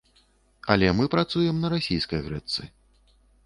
[0.75, 2.61] Але мы працуем на расійскай грэчцы.